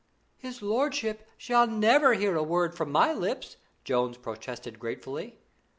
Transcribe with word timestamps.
'His 0.35 0.63
lordship 0.63 1.29
shall 1.37 1.67
never 1.67 2.15
hear 2.15 2.35
a 2.35 2.41
word 2.41 2.73
from 2.73 2.91
my 2.91 3.13
lips,' 3.13 3.57
Jones 3.83 4.17
protested 4.17 4.79
gratefully. 4.79 5.37